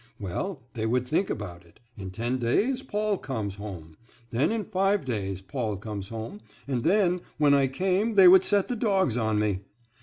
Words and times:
"Well, 0.19 0.63
they 0.73 0.87
would 0.87 1.05
think 1.05 1.29
about 1.29 1.63
it,—in 1.63 2.09
ten 2.09 2.39
days 2.39 2.81
Paul 2.81 3.19
comes 3.19 3.53
home, 3.57 3.97
then 4.31 4.51
in 4.51 4.63
five 4.65 5.05
days 5.05 5.43
Paul 5.43 5.77
comes 5.77 6.07
home, 6.09 6.41
and 6.67 6.81
then 6.83 7.21
when 7.37 7.53
I 7.53 7.67
came 7.67 8.15
they 8.15 8.27
would 8.27 8.43
set 8.43 8.67
the 8.67 8.75
dogs 8.75 9.15
on 9.15 9.37
me. 9.37 9.59